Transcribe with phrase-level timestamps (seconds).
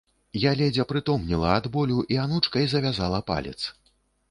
[0.43, 3.57] Я ледзь апрытомнела ад болю і анучкай завязала палец.